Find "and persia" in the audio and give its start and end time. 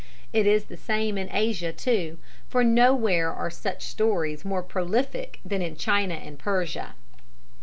6.15-6.95